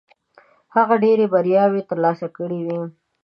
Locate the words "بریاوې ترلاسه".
1.33-2.27